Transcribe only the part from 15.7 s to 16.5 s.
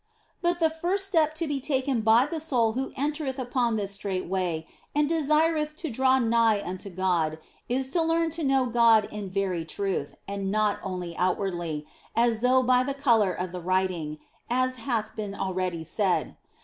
said).